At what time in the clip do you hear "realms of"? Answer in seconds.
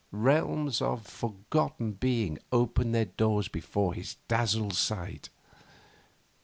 0.11-1.05